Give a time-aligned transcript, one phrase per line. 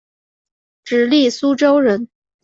[0.83, 2.09] 直隶苏州人。